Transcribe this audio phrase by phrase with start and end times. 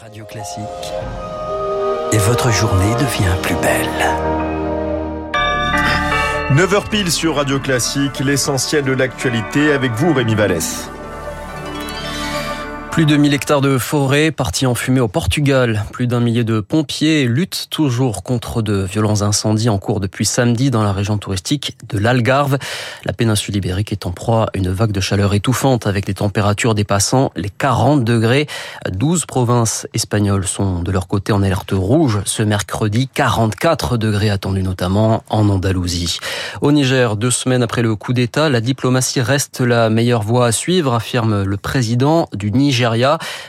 [0.00, 0.64] Radio Classique.
[2.12, 3.88] Et votre journée devient plus belle.
[6.56, 10.90] 9h pile sur Radio Classique, l'essentiel de l'actualité avec vous Rémi Vallès.
[12.94, 15.84] Plus de 1000 hectares de forêt partis en fumée au Portugal.
[15.90, 20.70] Plus d'un millier de pompiers luttent toujours contre de violents incendies en cours depuis samedi
[20.70, 22.56] dans la région touristique de l'Algarve.
[23.04, 26.76] La péninsule ibérique est en proie à une vague de chaleur étouffante avec des températures
[26.76, 28.46] dépassant les 40 degrés.
[28.92, 33.08] 12 provinces espagnoles sont de leur côté en alerte rouge ce mercredi.
[33.12, 36.18] 44 degrés attendus notamment en Andalousie.
[36.60, 40.52] Au Niger, deux semaines après le coup d'État, la diplomatie reste la meilleure voie à
[40.52, 42.83] suivre, affirme le président du Niger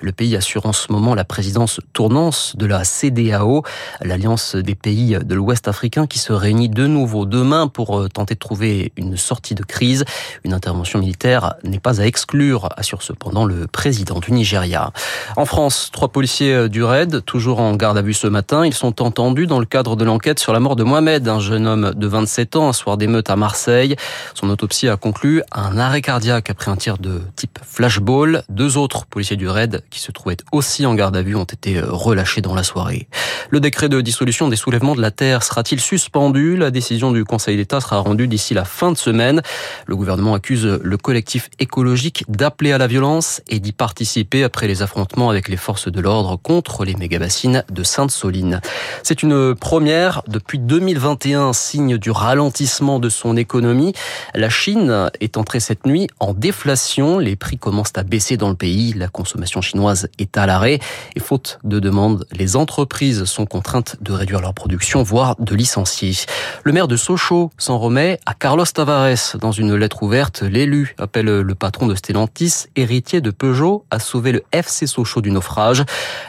[0.00, 3.62] le pays assure en ce moment la présidence tournance de la CDAO,
[4.00, 8.34] l'alliance des pays de l'Ouest africain qui se réunit de nouveau demain pour euh, tenter
[8.34, 10.04] de trouver une sortie de crise.
[10.44, 14.92] Une intervention militaire n'est pas à exclure, assure cependant le président du Nigeria.
[15.36, 19.02] En France, trois policiers du RAID, toujours en garde à vue ce matin, ils sont
[19.02, 22.06] entendus dans le cadre de l'enquête sur la mort de Mohamed, un jeune homme de
[22.06, 23.96] 27 ans, un soir d'émeute à Marseille.
[24.34, 28.42] Son autopsie a conclu un arrêt cardiaque après un tir de type flashball.
[28.48, 31.44] Deux autres policiers policiers du RAID, qui se trouvaient aussi en garde à vue, ont
[31.44, 33.06] été euh, relâchés dans la soirée.
[33.50, 36.56] Le décret de dissolution des soulèvements de la Terre sera-t-il suspendu?
[36.56, 39.42] La décision du Conseil d'État sera rendue d'ici la fin de semaine.
[39.84, 44.80] Le gouvernement accuse le collectif écologique d'appeler à la violence et d'y participer après les
[44.80, 48.62] affrontements avec les forces de l'ordre contre les mégabassines de Sainte-Soline.
[49.02, 53.92] C'est une première depuis 2021, signe du ralentissement de son économie.
[54.34, 57.18] La Chine est entrée cette nuit en déflation.
[57.18, 58.94] Les prix commencent à baisser dans le pays.
[59.10, 60.78] Consommation chinoise est à l'arrêt
[61.16, 66.12] et faute de demande, les entreprises sont contraintes de réduire leur production, voire de licencier.
[66.64, 69.36] Le maire de Sochaux s'en remet à Carlos Tavares.
[69.40, 74.32] Dans une lettre ouverte, l'élu appelle le patron de Stellantis, héritier de Peugeot, à sauver
[74.32, 75.84] le FC Sochaux du naufrage.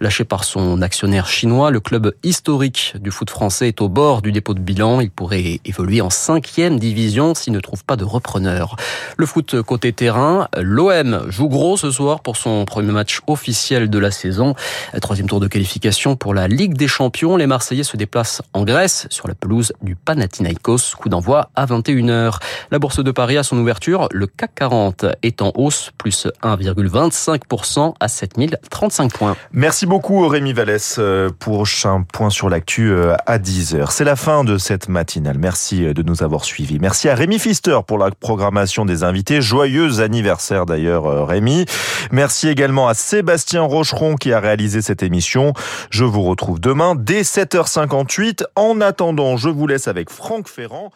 [0.00, 4.32] Lâché par son actionnaire chinois, le club historique du foot français est au bord du
[4.32, 5.00] dépôt de bilan.
[5.00, 8.76] Il pourrait évoluer en cinquième division s'il ne trouve pas de repreneur.
[9.16, 13.98] Le foot côté terrain, l'OM joue gros ce soir pour son premier match officiel de
[13.98, 14.54] la saison.
[15.00, 17.36] Troisième tour de qualification pour la Ligue des Champions.
[17.36, 20.96] Les Marseillais se déplacent en Grèce sur la pelouse du Panathinaikos.
[20.98, 22.38] Coup d'envoi à 21h.
[22.70, 27.94] La Bourse de Paris à son ouverture, le CAC 40 est en hausse, plus 1,25%
[28.00, 29.36] à 7035 points.
[29.52, 30.96] Merci beaucoup Rémi Vallès.
[30.98, 33.90] Euh, prochain point sur l'actu euh, à 10h.
[33.90, 35.38] C'est la fin de cette matinale.
[35.38, 36.78] Merci euh, de nous avoir suivis.
[36.78, 39.40] Merci à Rémi Fister pour la programmation des invités.
[39.40, 41.66] Joyeux anniversaire d'ailleurs Rémi.
[42.10, 45.52] Merci également à Sébastien Rocheron qui a réalisé cette émission.
[45.90, 48.44] Je vous retrouve demain dès 7h58.
[48.54, 50.90] En attendant, je vous laisse avec Franck Ferrand.